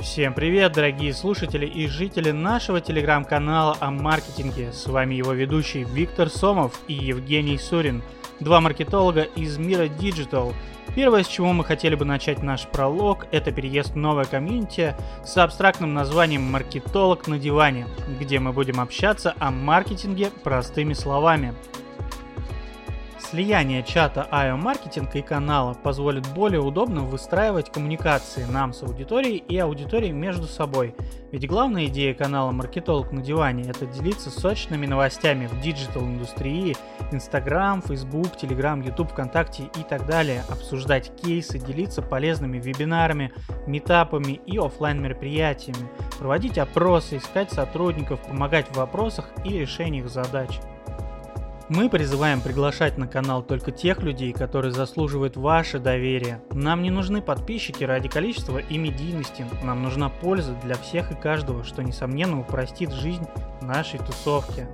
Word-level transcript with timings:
Всем 0.00 0.32
привет, 0.32 0.72
дорогие 0.72 1.12
слушатели 1.12 1.66
и 1.66 1.86
жители 1.86 2.30
нашего 2.30 2.80
телеграм-канала 2.80 3.76
о 3.80 3.90
маркетинге. 3.90 4.72
С 4.72 4.86
вами 4.86 5.14
его 5.14 5.32
ведущий 5.32 5.84
Виктор 5.84 6.30
Сомов 6.30 6.80
и 6.88 6.94
Евгений 6.94 7.58
Сурин, 7.58 8.02
два 8.40 8.62
маркетолога 8.62 9.24
из 9.24 9.58
мира 9.58 9.84
Digital. 9.84 10.54
Первое, 10.94 11.22
с 11.22 11.28
чего 11.28 11.52
мы 11.52 11.64
хотели 11.64 11.96
бы 11.96 12.06
начать 12.06 12.42
наш 12.42 12.66
пролог, 12.66 13.26
это 13.30 13.52
переезд 13.52 13.90
в 13.90 13.96
новое 13.96 14.24
комьюнити 14.24 14.96
с 15.22 15.36
абстрактным 15.36 15.92
названием 15.92 16.42
«Маркетолог 16.42 17.28
на 17.28 17.38
диване», 17.38 17.86
где 18.18 18.38
мы 18.38 18.54
будем 18.54 18.80
общаться 18.80 19.34
о 19.38 19.50
маркетинге 19.50 20.30
простыми 20.42 20.94
словами. 20.94 21.54
Слияние 23.30 23.84
чата 23.84 24.26
IO 24.32 24.56
маркетинга 24.56 25.18
и 25.18 25.22
канала 25.22 25.74
позволит 25.74 26.26
более 26.34 26.60
удобно 26.60 27.02
выстраивать 27.02 27.70
коммуникации 27.70 28.42
нам 28.42 28.72
с 28.72 28.82
аудиторией 28.82 29.36
и 29.36 29.56
аудиторией 29.56 30.10
между 30.10 30.48
собой. 30.48 30.96
Ведь 31.30 31.46
главная 31.46 31.86
идея 31.86 32.12
канала 32.12 32.50
«Маркетолог 32.50 33.12
на 33.12 33.22
диване»— 33.22 33.62
это 33.70 33.86
делиться 33.86 34.30
сочными 34.30 34.84
новостями 34.86 35.46
в 35.46 35.60
digital-индустрии, 35.60 36.76
Instagram, 37.12 37.82
Facebook, 37.82 38.32
Telegram, 38.34 38.84
YouTube, 38.84 39.12
ВКонтакте 39.12 39.70
и 39.78 39.84
так 39.88 40.08
далее, 40.08 40.42
обсуждать 40.48 41.12
кейсы, 41.22 41.60
делиться 41.60 42.02
полезными 42.02 42.58
вебинарами, 42.58 43.32
митапами 43.64 44.40
и 44.44 44.58
офлайн 44.58 45.00
мероприятиями, 45.00 45.88
проводить 46.18 46.58
опросы, 46.58 47.18
искать 47.18 47.52
сотрудников, 47.52 48.26
помогать 48.26 48.66
в 48.70 48.76
вопросах 48.76 49.30
и 49.44 49.50
решениях 49.50 50.08
задач. 50.08 50.58
Мы 51.70 51.88
призываем 51.88 52.40
приглашать 52.40 52.98
на 52.98 53.06
канал 53.06 53.44
только 53.44 53.70
тех 53.70 54.02
людей, 54.02 54.32
которые 54.32 54.72
заслуживают 54.72 55.36
ваше 55.36 55.78
доверие. 55.78 56.42
Нам 56.50 56.82
не 56.82 56.90
нужны 56.90 57.22
подписчики 57.22 57.84
ради 57.84 58.08
количества 58.08 58.58
и 58.58 58.76
медийности. 58.76 59.46
Нам 59.62 59.84
нужна 59.84 60.08
польза 60.08 60.56
для 60.64 60.74
всех 60.74 61.12
и 61.12 61.14
каждого, 61.14 61.62
что 61.62 61.84
несомненно 61.84 62.40
упростит 62.40 62.90
жизнь 62.90 63.24
нашей 63.62 64.00
тусовки. 64.00 64.66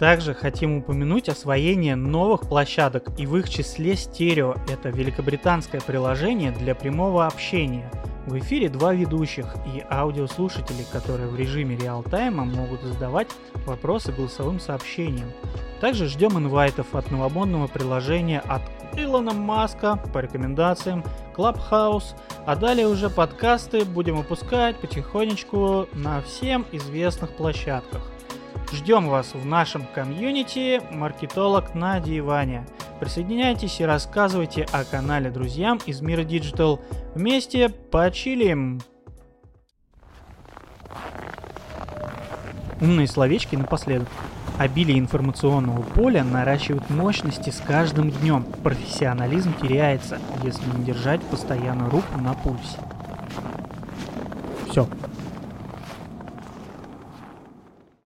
Также 0.00 0.34
хотим 0.34 0.78
упомянуть 0.78 1.28
освоение 1.28 1.94
новых 1.94 2.48
площадок 2.48 3.08
и 3.16 3.24
в 3.24 3.36
их 3.36 3.48
числе 3.48 3.94
стерео. 3.94 4.56
Это 4.68 4.88
великобританское 4.88 5.80
приложение 5.80 6.50
для 6.50 6.74
прямого 6.74 7.24
общения. 7.24 7.88
В 8.26 8.36
эфире 8.40 8.68
два 8.68 8.92
ведущих 8.92 9.46
и 9.72 9.84
аудиослушатели, 9.88 10.84
которые 10.90 11.28
в 11.28 11.36
режиме 11.36 11.76
реал-тайма 11.76 12.44
могут 12.44 12.82
задавать 12.82 13.28
вопросы 13.66 14.10
голосовым 14.10 14.58
сообщением. 14.58 15.30
Также 15.80 16.08
ждем 16.08 16.36
инвайтов 16.36 16.92
от 16.96 17.08
новомодного 17.12 17.68
приложения 17.68 18.40
от 18.40 18.62
Илона 18.96 19.32
Маска 19.32 20.00
по 20.12 20.18
рекомендациям 20.18 21.04
Clubhouse, 21.36 22.16
а 22.46 22.56
далее 22.56 22.88
уже 22.88 23.10
подкасты 23.10 23.84
будем 23.84 24.16
выпускать 24.16 24.76
потихонечку 24.80 25.86
на 25.92 26.20
всем 26.22 26.66
известных 26.72 27.30
площадках. 27.30 28.02
Ждем 28.72 29.08
вас 29.08 29.34
в 29.34 29.46
нашем 29.46 29.86
комьюнити 29.94 30.82
«Маркетолог 30.90 31.74
на 31.76 32.00
диване». 32.00 32.66
Присоединяйтесь 33.00 33.80
и 33.80 33.84
рассказывайте 33.84 34.66
о 34.72 34.84
канале 34.84 35.30
друзьям 35.30 35.78
из 35.84 36.00
мира 36.00 36.22
Digital. 36.22 36.80
Вместе 37.14 37.68
почилим! 37.68 38.80
Умные 42.80 43.06
словечки 43.06 43.56
напоследок. 43.56 44.08
Обилие 44.58 44.98
информационного 44.98 45.82
поля 45.82 46.24
наращивает 46.24 46.88
мощности 46.88 47.50
с 47.50 47.60
каждым 47.60 48.10
днем. 48.10 48.44
Профессионализм 48.62 49.52
теряется, 49.60 50.18
если 50.42 50.64
не 50.76 50.84
держать 50.84 51.20
постоянно 51.22 51.90
руку 51.90 52.18
на 52.18 52.32
пульсе. 52.32 52.78
Все, 54.70 54.88